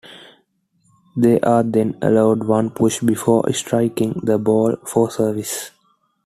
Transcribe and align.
They 1.15 1.39
are 1.41 1.61
then 1.61 1.99
allowed 2.01 2.45
one 2.45 2.71
push 2.71 3.01
before 3.01 3.53
striking 3.53 4.19
the 4.23 4.39
ball 4.39 4.75
for 4.83 5.11
service. 5.11 5.69